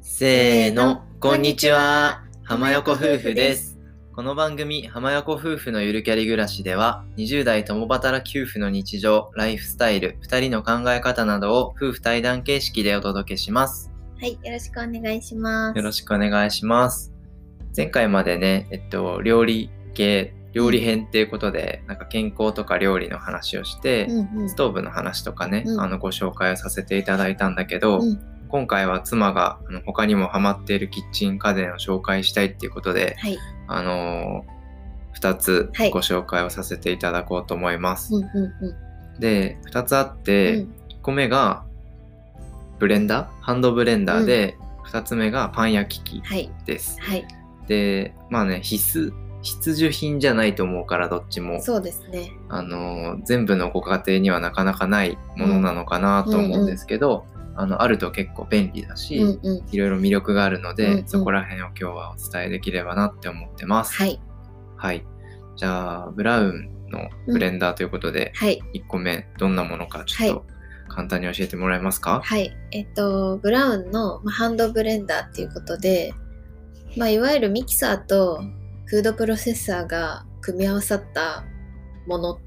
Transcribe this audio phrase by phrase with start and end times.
[0.00, 2.24] せーの、こんにちは。
[2.42, 3.76] 浜横夫婦です。
[4.14, 13.92] この番組、浜横夫婦のゆるキャリ暮らしでは、20代共働き夫婦の日常、ライフスタイル、2人の考え方などを夫婦対談形式でお届けします。
[14.18, 15.76] はい、よろしくお願いします。
[15.76, 17.12] よろしくお願いします。
[17.76, 33.36] 前回までね、えっと、料理系、料理編っていうことで、なんか健康とか料理の話をして、うんうんストーブの話とかね、うんあのご紹介をさせていただいたんだけど、うん今回は妻があの他にもハマっているキッチン家電を紹介したいっていうことで、はい。
[33.66, 38.14] あのー、2つはいご紹介をさせていただこうと思います。
[38.14, 40.62] うんうんで2つあっうて、ん。
[40.62, 40.66] 1
[41.02, 41.64] 個目が
[42.78, 43.28] ブレンダー？
[43.42, 44.56] ハンドブレンダーで、
[44.90, 46.50] 2つ目がパン焼き器はい。
[46.64, 46.98] です。
[47.02, 47.26] はい。
[47.66, 52.32] でまあね必須必需品じゃないと思うからどっちも、そうですね。
[52.48, 59.64] あのー全部のご家庭にはなかなかないものなのかなと思うんですけど、あのあると結構便利だし、うんうん。
[59.70, 63.94] いろいろ魅力があるので、うんうんそこら辺を今日はお伝えできればなって思ってます。
[63.94, 64.20] はい。
[64.76, 65.06] はい。
[65.56, 68.60] じゃあ、ブラウンのブレンダーということで、はい。
[68.74, 70.46] 1個目、どんなものかちょっと
[70.88, 72.52] 簡単に教えてもらえますか、はい。
[72.72, 76.12] えっと、ブラウンのまあハンドブレンダーっていうことで、
[76.96, 78.40] まあ、いわゆるミキサーと
[78.86, 81.44] フードプロセッサーが組み合わさった
[82.06, 82.38] もの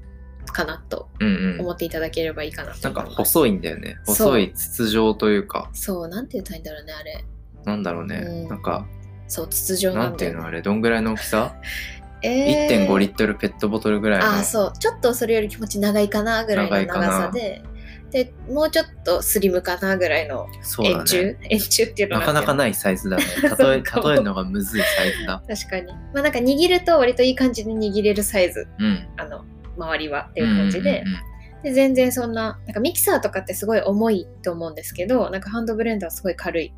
[0.52, 1.60] かなとうんうん。
[1.60, 3.28] 思っていただければいいかなとなんか思います。
[3.32, 3.98] 細いんだよね。
[4.06, 7.24] 細い筒状というか、そう、なんて言ったらいいんだろうね、あれ。
[7.64, 8.16] なんだろうね。
[8.26, 8.86] うんなんか、
[9.28, 10.18] そう、筒状ななんね。
[10.18, 11.54] ていうのあれ、どんぐらいの大きさ、
[12.22, 14.26] えー ?1.5 リットルペットボトルぐらいの。
[14.26, 17.62] ああそうちょっとそれより気持ち長いかなぐらいの長さで
[18.10, 21.38] でもうちょっとスリムかなぐらいのそうだ円柱、ね。
[21.50, 23.24] 円柱っていうのなかなかいないサイズだね。
[23.58, 25.42] 例え、 例えるのがむずいサイズだ。
[25.48, 25.86] 確かに。
[26.12, 28.66] まあなんか握ると割といい感じに握れるサイズ。
[28.78, 29.08] うん。
[29.16, 29.44] あの
[29.76, 31.30] 周りはっていう感じで,、うんうんうん
[31.62, 36.72] で全然そんななんかミキサーとかってすごい重いと思うんですけどなんかハンドブレンダーはすごい軽い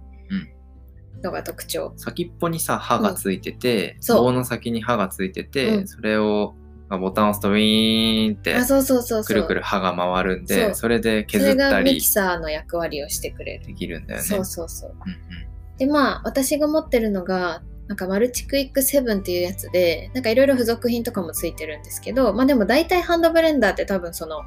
[1.22, 4.24] のが特徴、先っぽにさ刃がついてて、そう。
[4.24, 5.88] 棒の先に刃がついてて、うん。
[5.88, 6.61] それをまあ
[6.98, 9.24] ボタンを押すとウィーンってあそうそうそうそう。
[9.24, 10.74] くるくる刃が回るんでそう。
[10.74, 11.58] それでそ削ったり。
[11.58, 14.26] れがミキサーの役割をしてくれる、できるんだよね。
[14.26, 14.90] そうそうそう。
[14.90, 15.42] うん
[15.78, 24.42] でまあ私が持ってるのがなんかマルチクイック7っていうやつでなんかいろいろ付属品とかもついてるんですけどまあでも大体ハンドブレンダーって多分その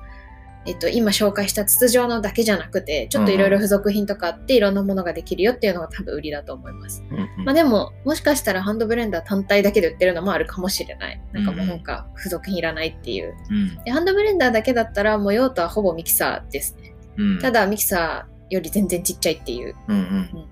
[0.68, 7.24] えっと、今紹介した筒状のだけじゃなくてちょっといろいろ付属品とかあっていろんなものができるよっていうのが多分売りだと思います、うんうん。
[7.24, 11.22] うんまあでももしかしたらハンドブレンダー単体だけで売ってるのもあるかもしれない。
[11.34, 13.36] なんかもうなんか付属品いらないっていう。
[13.50, 13.84] うん。
[13.84, 16.96] でハンドブレンダーだけだったらもう用途はほぼミキサーですね。
[17.18, 17.40] うん。
[17.40, 19.76] ただミキサーより全然ちっちゃいっていう。
[19.88, 20.48] うんうん。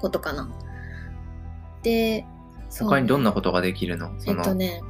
[0.00, 0.50] ことかな。
[1.82, 2.26] で、
[2.78, 4.14] 他にどんなことができるの？
[4.18, 4.82] えそのっとね、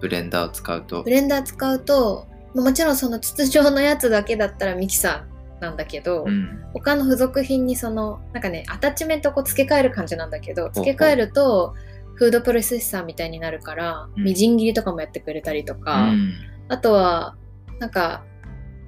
[0.00, 1.02] ブレンダーを使うと。
[1.02, 1.10] ブ。
[1.10, 6.64] レンダー使うと、まあもちろんその筒状のやつだけだったらミキサーなんだけど、うん。
[6.72, 11.74] 他の付属品にその、なんかね、アタッチメントをこう付け替える感じなんだけど、付け替えると、
[12.14, 14.24] フードプロセッサーみたいになるから、うん。
[14.24, 16.32] みじん切りとかもやってくれたりとうか、ん。
[16.68, 17.36] あとは、
[17.80, 18.24] なんか、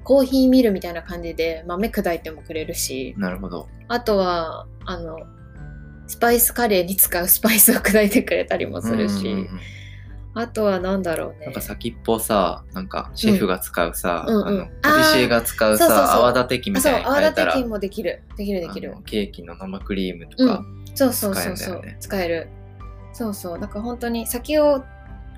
[0.05, 3.69] コーヒーミルみたいな感じで豆砕いてもくれるし、なるほど。
[3.88, 5.19] あとは、あの、
[6.06, 9.60] スパイスカレーに使うスパイスを砕いてくれたりもするし、うんうんうん
[10.39, 11.55] あとはなんだろうねなん。
[11.55, 18.23] か先っぽさ、なんかシェフが使うさ、うんうんうんあのパティシエが使うさ、あーそうそうそう泡立て器みあ、そう、たいに泡変えたら、立て器もできる。
[18.37, 18.95] できるできる。
[19.07, 20.67] ケーキの生クリームとうか、ん。
[20.95, 21.83] そうそうそうそう。
[22.01, 22.49] 使える。
[23.13, 23.59] そうそう。
[23.59, 24.85] だから本当に先を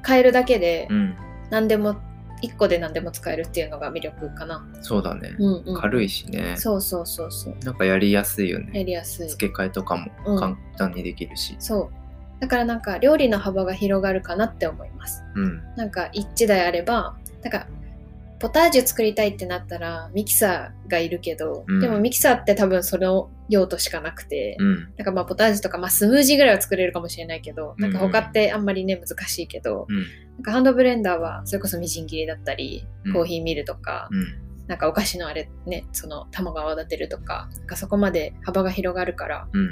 [0.06, 1.14] 変えるだけでうん、
[1.50, 1.96] 何でも、
[2.42, 4.64] 1個で何でも使えるっていうのが魅力かな。
[4.80, 5.34] そうだね。
[5.38, 5.80] うんうん。
[5.80, 6.54] 軽いしね。
[6.56, 7.56] そうそうそうそう。
[7.64, 8.84] なんかやりやすいよやね。
[8.84, 9.28] りやすい。
[9.28, 11.56] 付け替えとかもうん簡単にできるし。
[11.58, 12.07] そう。
[12.40, 15.24] だからなんか料理の幅が広がるかなって思います。
[15.34, 15.62] うん。
[15.76, 17.66] なんか1台あれば、なんか
[18.38, 24.92] ポタージュ作りたいってなったらミキサーがいるけど、うんでもミキサーって多分その用途しかなくて、うん。
[24.96, 29.96] なんかまあポタージュとか、まあ、スムージーぐらいは作れるかもしれないけど、なんか他ってあんまりね難しいけど、うん。
[29.96, 30.02] な
[30.40, 34.26] んかハンドブレンダーはそれこそみじん切りだったり、うんコーヒーミルとか、うん。
[34.68, 39.70] なんかお菓子のあれね、その卵泡立てるとか、なんかそこまで幅が広がるからうん。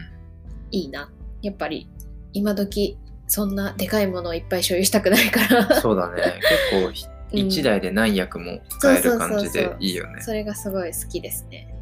[0.72, 1.12] いいな。
[1.42, 1.88] やっぱり
[2.36, 5.80] 今時そんなでかいものをいっぱい所有したくないから。
[5.80, 6.22] そうだね。
[6.70, 10.22] 結構ひ、うん一台で何役も使える感じでいいよね。
[10.22, 11.74] それがすごい好きですね。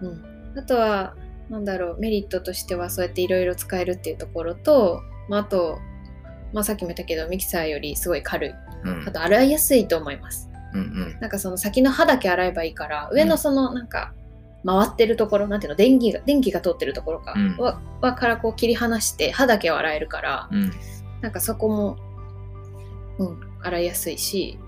[0.00, 0.12] うんう
[0.54, 1.14] ん、あとは
[1.50, 5.78] なんだろうメリットとしてはそうやっていろいろ使えるっていうところと、まあ、あと、
[6.54, 9.04] まあ、さっきも言ったけどミキサーよりすごい軽いうん。
[9.06, 11.18] あと洗いやすいと思いますうんうん。
[11.20, 14.14] なんかその先の刃だけ洗えばいいから上のそのなんか
[14.66, 17.56] 回ってるところなんていうの電気が電気が通ってるところか、うん。
[17.56, 20.72] ははからこう切り離して刃だけを洗えるからうん。
[21.20, 21.96] なんかそこも、
[23.18, 24.58] うん、洗いやすいし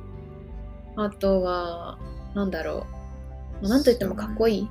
[0.96, 1.98] あとは
[2.34, 2.86] なんだろ
[3.60, 4.68] まあなんといってもかっこいい？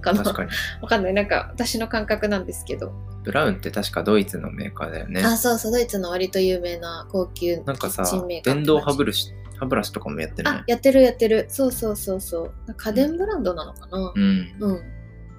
[0.00, 0.22] かな。
[0.22, 0.50] 確かに。
[0.80, 1.14] わかんない。
[1.14, 2.92] なんか私の感覚なんですけど。
[3.22, 5.20] ブラウンって確かドイツのメーカーだよね。
[5.22, 14.56] あそうそうドイツの割と有名な高級なんかさキッチンメー、カー電動歯ブラシ、歯ブラシとかもやってないあやってるやってるそうそうそうそう家電ブランドなのかなうん。
[14.58, 14.82] うん、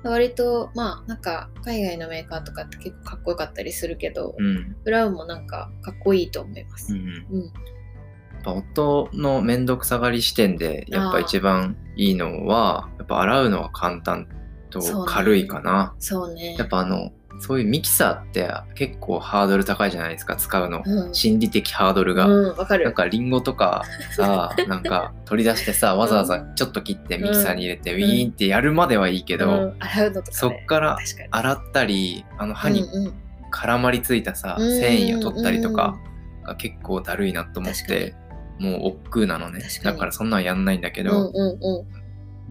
[0.03, 4.75] 割とまあなんか海外のメーカーとかって結構かっこよかったりするけど、うん。
[4.83, 6.97] ブラウンもなんかかっこいいと思いますう。
[6.97, 7.01] ん。
[7.31, 7.51] うん、
[8.45, 14.27] 夫の面倒くさがり視点でやっぱ一番いいのはやっぱ洗うのは簡単
[14.71, 15.11] とそうね。
[15.13, 16.55] 軽いかな、そうね。
[16.57, 22.85] やっぱあのそういうミキサーって結構ハードル高いじゃないですか使うの、うん、心理的ハードルが、うん、わかる。
[22.85, 23.83] なんかリンゴとか
[24.15, 30.97] さ なんか取り出してさわざわざちょっと切ってミキサーに入れてウィーンってやるまではいいけど、うん、洗うのとか、ね、そっから
[31.31, 33.13] 洗ったりあの歯にうんうん。
[33.51, 35.99] 絡まりついたさ、うん繊維を取ったりとか
[36.43, 38.15] が結構だるいなと思っ確て
[38.59, 39.61] もう億劫なのね。
[39.83, 42.00] だからそんなんやんないんだけうんど、うんうん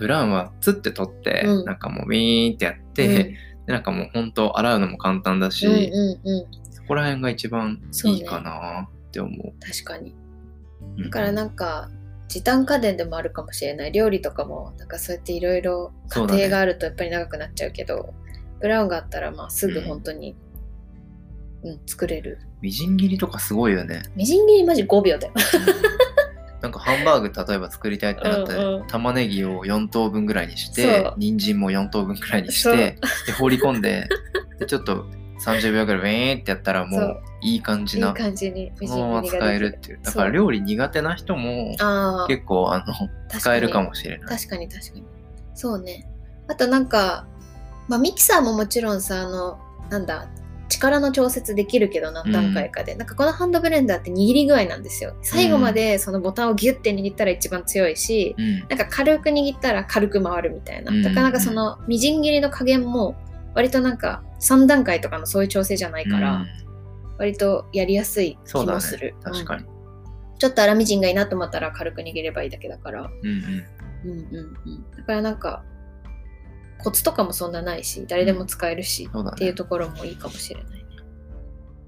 [0.00, 1.64] ブラウンはツって取って、うん。
[1.66, 3.36] なんかもうウィーンってやって、で
[3.66, 9.52] なんかもうほんと洗うのも簡単だし、うんうんうん、そこら辺が一番いいかなって思う。
[9.60, 10.14] 確かに。
[10.96, 11.04] うん。
[11.04, 11.90] だからなんか
[12.28, 13.92] 時短家電でもあるかもしれない。
[13.92, 18.14] 料理とかもなんかそうやっていろいろ家庭があるとやっぱり長くなっちゃうけど
[18.60, 22.38] ブラウンがあったらまあすぐ本当に、うん作れる。
[22.62, 24.02] みじん切りとかすごいよね。
[24.16, 25.34] みじん切りマジ5秒だよ
[26.60, 28.86] なんかハンバーグ例えば作りたいってなったら、うんうん。
[28.86, 31.14] 玉ねぎを4等分ぐらいにしそてう。
[31.16, 34.08] 人参も4等分ぐらいにしてで放り込んで
[34.58, 35.06] でちょっと
[35.44, 37.08] 30秒ぐらいウィーンってやったらもそう。
[37.08, 40.00] ういい感いいじな感じにそのまま使えるっていう。
[40.02, 42.94] だから料理苦手な人もああ結構あの
[43.28, 44.28] 使えるかもしれない。
[44.28, 45.04] 確かに確かに。
[45.54, 46.06] そうね。
[46.48, 47.26] あとなんか、
[47.88, 49.58] まあ、ミキサーももちろんさあの
[49.88, 50.28] なんだ
[50.70, 55.14] 力の調節できるけど何段階かで、なんかこのハンドブレンダーって握り具合なんですよ。
[55.22, 58.60] 最後までそのボタンをギュッて握ったら一番強いし、うん。
[58.60, 60.92] なんか軽く握ったら軽く回るみたいな。
[60.92, 61.02] うん。
[61.02, 63.16] だからなんかそのみじん切りの加減も
[63.54, 66.46] 割となんか3段階とかのそういう調整じゃないから、うん。
[67.18, 69.64] 割とやりやすい気もする、確かに。
[69.64, 69.68] うん。
[70.38, 73.02] ちょっと粗みじんがいいなと思ったら軽く握ればいいだけだから。
[73.02, 73.64] うんうん。
[74.02, 75.62] うんうんうん、だからなんか
[76.82, 79.34] コツとかもそんなないし誰でも使えるし、そうだね。
[79.36, 80.80] っていうところもいいかもしれないね。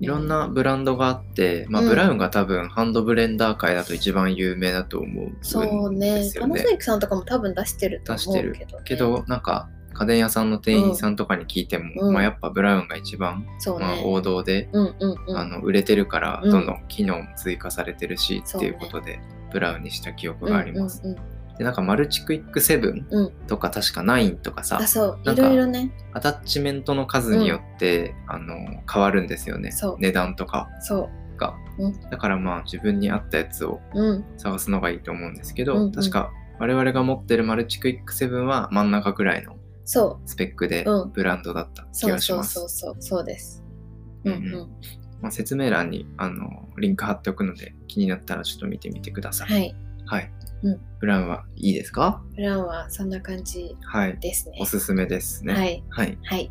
[0.00, 1.88] いろんなブランドがあって、まあ、うん。
[1.88, 6.54] ブラウンが多分ハンドブレンダー界だと一番有名だと思うんそうねですよね。
[6.54, 6.70] パナソ。
[6.70, 12.14] ニックさんとかも多分出してると思うけど、ね、けどなんか家電屋さんの店員さんとかに聞いても、うん。
[12.14, 13.46] まあ、やっぱブラウンが一番、ね、
[13.78, 15.36] まあ、王道で、うんうんうん。
[15.36, 16.50] あの売れてるからうん。
[16.50, 19.20] どんどん機能も追加されてるし、そうねっていうことで
[19.52, 21.00] ブラウンにした記憶があります。
[21.04, 23.32] うんうんうんでなんかマルチクイックセブンうん。
[23.46, 25.20] とか確か9とかさ、あそう。
[25.24, 25.92] ないろいろね。
[26.12, 28.56] アタッチメントの数によって、あの
[28.90, 29.72] 変わるんですよね。
[29.72, 29.96] そう。
[29.98, 30.68] 値段とか。
[30.80, 32.00] そが、うん。
[32.10, 33.80] だからまあ自分に合ったやつを
[34.38, 40.28] 探すのがいいと思うんですけど、確か我々が持ってるマルチクイックセブンは真ん中くらいのそう。
[40.28, 41.12] スペックでうん。
[41.12, 42.54] ブランドだった気そうがします。
[42.54, 43.62] そうそうそうそうです
[44.24, 44.52] うんうん、
[45.20, 49.50] まあ、説明欄にあのリンク貼っておくので気になったらちょっと見てみてください。
[49.50, 49.76] はい。
[50.06, 50.32] はい。
[50.62, 50.80] うん。
[51.00, 52.22] ブラウンはいいですか？
[52.36, 54.18] ブラウンはそんな感じはい。
[54.20, 54.58] ですね。
[54.60, 55.52] おすすめですね。
[55.54, 55.84] はい。
[55.90, 56.18] はい。
[56.24, 56.50] はい。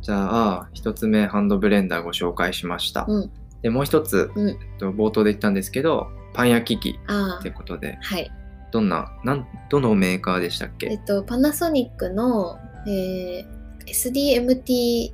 [0.00, 0.16] じゃ
[0.60, 3.06] あ、一つ目ハンドブレンダーご紹介しました。
[3.08, 3.30] うん。
[3.62, 4.48] で、もう一つ、うん。
[4.50, 8.30] えっと冒頭で言ったんですけど、パン焼き器あってことで、あはい。
[8.72, 10.88] どんな、なんどのメーカーでしたっけ？
[10.88, 15.12] えっと、パナソニックの、えー SDMT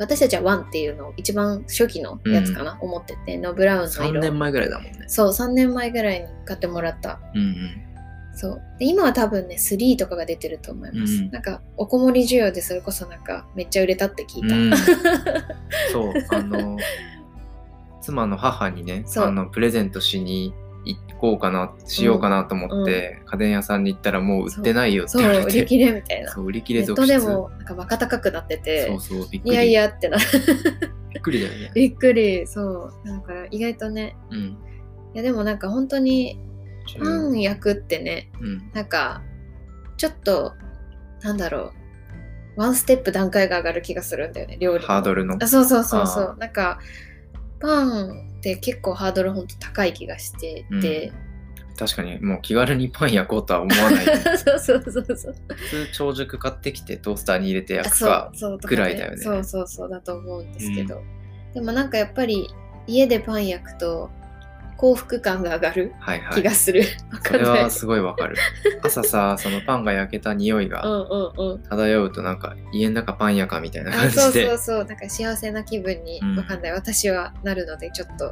[0.00, 5.04] 私たちは1っていうのを一番初期のやつかな、思っててのブラウンの ?3 色年前ぐらいだもんね。
[5.08, 7.20] そう3年前ぐらいに買ってもらった。
[7.34, 7.70] うんうん。
[8.34, 8.62] そう。
[8.78, 14.72] で今は多分ね3とかが出てると思います、うんなんかおこもり需要でそれこそなんかめっちゃ売れたって聞いた、うん、
[15.92, 16.78] そう、あの、
[18.00, 20.54] 妻の母にね、あのプレゼントしに
[20.84, 26.32] 行こうかな、しようかなと思って、家電屋さんに行ったらもう売ってないよって言われて、売り切れみたいな。
[26.32, 27.06] そう売り切れ続出。
[27.06, 28.86] トでもなんかバカ高くなってて。
[28.86, 29.52] そうそう、びっくり。
[29.52, 31.70] いやいやってなびっくりだよね。
[31.76, 32.46] びっくり。
[32.46, 33.08] そう。
[33.08, 34.16] だから意外とね。
[34.30, 34.38] うん。
[34.38, 34.56] い
[35.14, 36.38] やでもなんか本当に
[36.98, 38.70] パン焼くってねうん。
[38.72, 39.22] なんか
[39.96, 40.54] ちょっと
[41.22, 41.72] なんだろ
[42.56, 42.60] う。
[42.60, 44.86] ワンステップ段階が上がる気がするんだよね料理の。
[44.86, 45.36] ハードルの。
[45.40, 45.46] あ。
[45.46, 46.78] そうそうそうそあうなんか
[47.60, 51.12] パンって結構ハードルほんと高い気がしてて、
[51.78, 54.04] 確かにもう気軽にパン焼こうとは思わない。
[54.38, 55.34] そうそうそうそう。
[55.48, 58.32] 普通長熟買ってきてトースターに入れて焼くか。
[58.62, 59.18] ぐらいだよね。
[59.18, 61.02] そうそうそうだと思うんですけど、
[61.54, 62.48] でもなんかやっぱり
[62.86, 64.10] 家でパン焼くと
[64.80, 66.34] 幸福感が上がるはいはい。
[66.36, 66.80] 気がする、
[67.12, 68.36] わそかんないれはすごいわかる。
[68.82, 74.22] 朝さ、そのパンが焼けた匂いがうんうんうん 漂うとなんか家の中パン屋かみたいなあ感じで。
[74.22, 78.30] そうそうそうなんか幸せな気分にうんわかんない、私はなるのでちょっと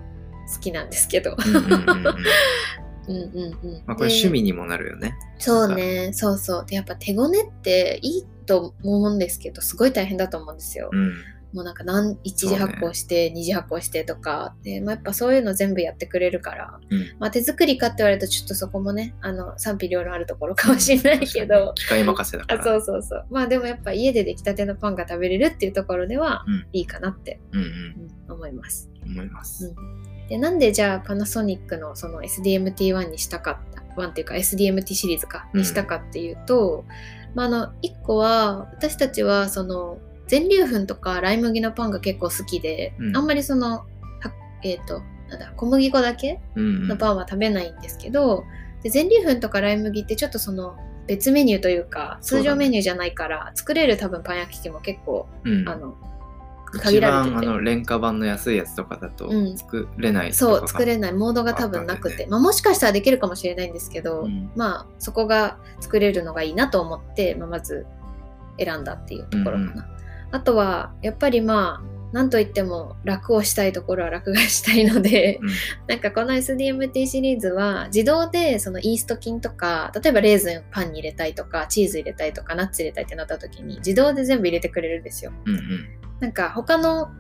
[0.55, 2.15] 好きなんですけどうんうんうんうん
[3.09, 3.83] うんうんうん。
[3.87, 5.17] まあ、これで趣味にもなるよね。
[5.39, 6.67] そうね、そうそう。
[6.67, 10.89] で、やっぱ手ごねっていいと思うんですけど、すごい大変だと思うんですよ。
[10.91, 11.13] うん。
[11.53, 14.55] もうなんか何一次発酵して、二次発酵してとか。
[14.63, 16.99] で、まあ、やっぱそういうの全部やってくれるから、うん。
[17.19, 22.61] まあ、手作りかって言われるとちょっとそこもねあの賛否両論あるところかもしれないけど、機械任せだから。
[22.61, 23.27] あそうそうそう。
[23.31, 26.67] まあでもやっぱ家で出来たてのパンが食べれるっていうところではうん。
[26.73, 28.33] いいかなって、うんうん。
[28.33, 28.91] 思います。
[29.05, 29.13] うん。
[29.13, 29.75] 思います。
[30.29, 36.85] でなんでじゃあパナソニックのその SDMT1 にしたかった1っていうか SDMT シリーズかうんにしたかっていうと、
[37.35, 43.17] まあ、あの1個は私たちはその全粒粉とかライ麦のパンが結構好きで、うん。
[43.17, 43.87] あんまりそのは
[44.63, 46.89] えっ、となんだ小麦粉だけうんうん。
[46.89, 48.45] のパンは食べないんですけど、
[48.83, 55.69] で全粒粉とかライ麦ってちょっとその別メニューというか通常メニューじゃないから、作れる多分パン焼き器も結構、うん。
[55.69, 55.97] あの
[56.75, 57.35] 一限られてて。
[57.35, 59.57] 番あの廉価版の安いやつとかだとうん。
[59.57, 61.13] 作れないとかそうが作れない。
[61.15, 64.51] モードが多分なくて、まあ、もしかしたらできるかもしれないんですけど、うん。
[64.55, 67.87] まあそこが作れるのがいいなと思って、まあ、まず
[68.59, 69.98] 選んだっていうところかな、うんうん
[70.31, 75.49] あとはやっぱりまあなんといっても楽をしたいところは楽がしたいので、うん
[75.89, 85.89] なんかこの SDMT シリーズは自動でそのイースト菌とか例えばレーズンパンに入れたいとかチーズ入れたいとかナッツ入れたいってなった時に自動で全部入れてくれるんですようんうん
[86.21, 87.11] なんか他の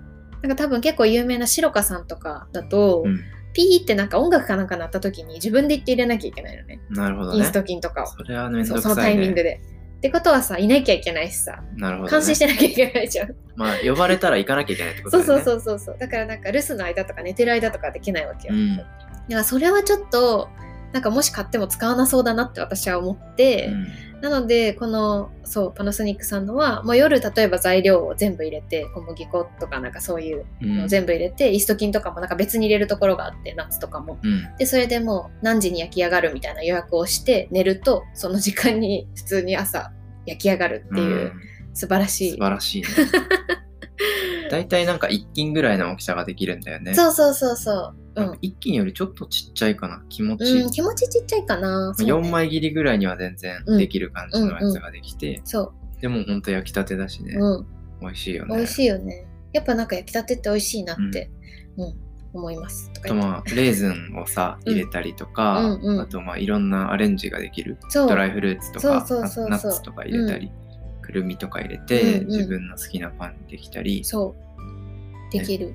[0.42, 3.20] なんか多分結構有名なシロカさんとかだと、うん
[3.54, 7.52] ピーってなんか音楽かなんか鳴った時に自分で言って入れなきゃいけないのねなるほどねイース。
[7.52, 9.10] ト菌とかをそれはめんそのタ。
[9.10, 9.60] イミングで。
[9.98, 11.60] ってことはさいなきゃいけないしさ。
[11.76, 12.10] なるほど、ね。
[12.18, 15.44] 監視してなきゃいけないじゃん、まあ呼ばれたら行かなきゃいけないってことそうだよね。
[15.44, 18.76] そうそうそうそうだからなんか留守の間とか寝てる間とかできないわけよ、うん。
[18.76, 18.88] だか
[19.28, 20.48] らそれはちょっと
[20.92, 23.70] なんかもし買っても使わなそうだなって私は思って、
[24.20, 30.78] なのでこのそうパナソニックさんのはもう夜例えば材料を全部入れて小麦粉とかなんかそういううん。
[30.78, 34.18] のを全部入れて、イースト菌とかもなんか別に入れるところがあってナッツとかも。
[34.22, 34.56] うん。
[34.56, 39.92] でそれでもう何時に焼き上がるみたいな予約をして寝るとその時間に普通に朝
[40.26, 41.32] 焼き上がるっていう、うん。
[41.74, 42.30] 素晴らしい。
[42.32, 42.88] 素晴らしいね。
[44.50, 46.94] 大体なんか一斤ぐらいの大きさができるんだよね。
[46.94, 47.94] そうそうそうそう
[48.40, 50.02] 一斤よりちょっとちっちゃいかな。
[50.08, 50.44] 気持ち。
[50.44, 52.04] うん、気持ちちっちゃいかな、ね。
[52.04, 57.66] 4枚切りぐらいには全然できる感じのやつができて、そでもほんと焼きたてだしね、う、うん、
[58.00, 58.56] 美味しいよね。
[58.56, 59.26] 美味しいよね。
[59.52, 61.30] やっぱなんか焼きたてって美味しいなって、
[61.76, 61.94] うん。
[62.34, 64.72] 思いますとまあレーズンをさうん。
[64.72, 66.00] 入れたりとか、うんうん。
[66.00, 67.78] あとまあいろんなアレンジができる。
[67.92, 69.48] ドライフルーツとかそうそうそうそう。
[69.48, 70.50] ナッツとか入れたり、
[71.02, 72.26] くるみとか入れて、うんうん。
[72.28, 75.32] 自分の好きなパンにできたり、そう。
[75.32, 75.74] できる、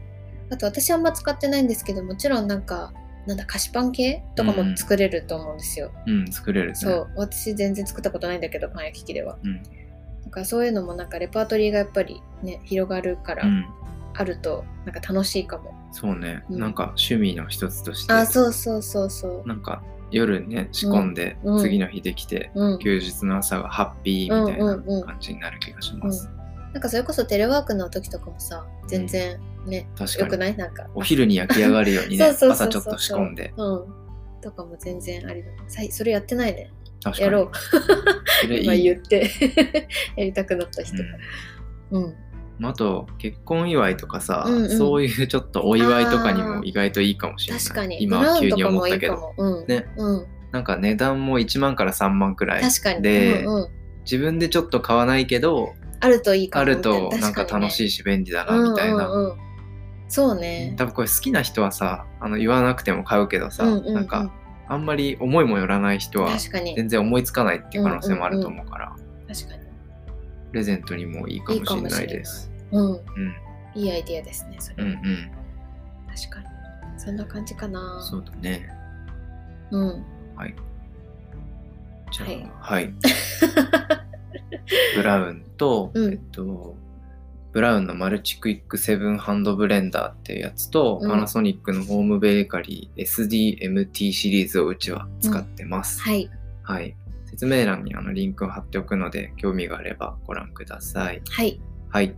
[0.54, 2.94] あと私あんま使ってないんですけどもちろんなんか
[3.26, 6.76] なんだ菓子パン系とかも作れると思うんですよ、うん、作れるね。
[6.76, 7.10] そう。
[7.16, 9.38] 私全然作ったことないんだけどパン焼き器では。
[9.44, 9.56] うん。
[9.56, 13.66] なんかそういうのもなんかレパートリーがやっぱりね広がるからうん、
[14.14, 16.60] あるとなんか楽しいかも、そうね、うん。
[16.60, 18.14] なんか趣味の一つとして。
[18.14, 19.82] あそうそうそうそうなんか
[20.12, 21.60] 夜ね仕込んで、うん。
[21.60, 22.80] 次の日できて、うん。
[22.80, 25.06] 休日の朝がハッピーみたいなうんうんうん。
[25.06, 26.30] 感じになる気がします。
[26.74, 30.38] なんかそれこそテレワークの時とかもさ全然ね、確かに。
[30.38, 30.58] ない？
[30.58, 30.88] なんか。
[30.94, 32.68] お昼に焼き上がるようにね そうそうそうそう。
[32.68, 33.54] 朝ちょっと仕込んで。
[33.58, 33.86] うん。
[34.42, 35.50] とかも全然ありだ。
[35.68, 36.72] さいそれやってないね。
[37.04, 37.26] 確かに。
[37.26, 37.52] やろう。
[38.42, 39.30] それいい今言って。
[40.18, 40.98] やりたくなった人。
[41.92, 42.04] うん。
[42.04, 42.66] うん。
[42.66, 44.78] あと結婚祝いとかさ、うんうん。
[44.78, 47.64] そういうちょっとお祝いとかにも意外といいかもしれない。
[47.64, 48.04] 確かに。
[48.04, 49.68] 今ブラウン急に思ったけかもうん。
[49.68, 49.86] ね。
[49.98, 50.28] うん。
[50.54, 53.02] なんか値段も1万から3万くらい確かに。
[53.02, 53.68] で、うんうん、
[54.04, 56.62] 自分でちょっと買わないけどあるといいかも。
[56.62, 59.38] あるとなんか楽いしいし便利だなみたいな、うんうんうん、
[60.08, 60.74] そうね。
[60.78, 63.94] 多分これ好きな人はさあの言わなくても買うけどさ、うんうんうん。
[63.94, 64.32] なんか
[64.68, 68.96] あんまり思いもよらない人は全然思いつかないっていう可能性もあると思うから、
[69.28, 69.64] 確かに。
[70.52, 72.52] プレゼントにもいいかもしれないです。
[72.72, 72.92] うん。
[72.92, 73.02] うん。
[73.76, 75.32] いいアイディアですねそれ、うんうん。
[76.16, 76.46] 確かに。
[76.98, 78.00] そんな感じかな。
[78.02, 78.70] そうだね。
[79.72, 80.06] うん。
[80.36, 80.56] はい。
[82.12, 82.44] じゃはい。
[82.44, 82.94] あ、はい。
[84.96, 86.14] ブラウンと、うん。
[86.14, 86.76] えっと、
[87.54, 96.02] ブラウンのマルチクイックセブンハンドブレンダーっていうやつと、うんパナソニックのホームベーカリー SDMT シリーズをうちは使ってます。
[96.02, 96.30] はい
[96.64, 96.96] はい。
[97.28, 101.22] 説明欄にあのリンクを貼っておくので、興味があればご覧ください。
[101.30, 102.16] はいはい。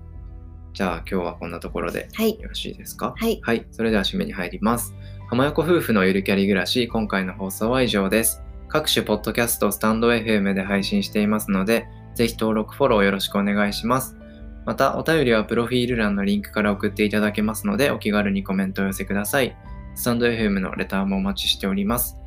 [0.74, 3.14] じゃあ今日はこんなところではいよろしいですか？
[3.18, 3.66] はいはい。
[3.72, 4.94] それでは締めに入ります。
[5.30, 8.42] 浜横夫婦のゆるキャリ暮らし、今回の放送は以上です。
[8.68, 14.18] 各種ポッドキャスト、スタンド FM で配信していますので、ぜひ登録、フォローよろしくお願いします。
[14.66, 19.56] また、お便りはプロフィール欄のリンクから送っていただけますので、お気軽にコメントを寄せください。
[19.94, 22.18] スタンド FM のレターもお待ちしております。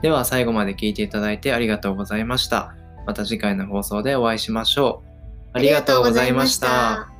[0.00, 2.74] では、最後まで聞いていただいてありがとうございました。
[3.06, 5.08] また次回の放送でお会いしましょう。
[5.54, 7.17] ありがとうございました。